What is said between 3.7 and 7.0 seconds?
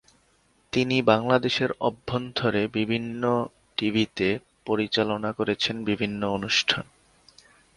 টিভিতে পরিচালনা করেছেন বিভিন্ন অনুষ্ঠান।